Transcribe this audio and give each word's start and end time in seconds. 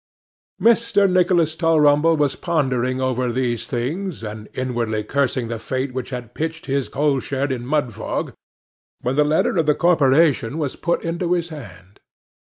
Mr. 0.59 1.07
Nicholas 1.07 1.55
Tulrumble 1.55 2.17
was 2.17 2.35
pondering 2.35 2.99
over 2.99 3.31
these 3.31 3.67
things, 3.67 4.23
and 4.23 4.49
inwardly 4.55 5.03
cursing 5.03 5.47
the 5.47 5.59
fate 5.59 5.93
which 5.93 6.09
had 6.09 6.33
pitched 6.33 6.65
his 6.65 6.89
coal 6.89 7.19
shed 7.19 7.51
in 7.51 7.67
Mudfog, 7.67 8.33
when 9.01 9.15
the 9.15 9.23
letter 9.23 9.57
of 9.57 9.67
the 9.67 9.75
corporation 9.75 10.57
was 10.57 10.75
put 10.75 11.03
into 11.03 11.33
his 11.33 11.49
hand. 11.49 11.99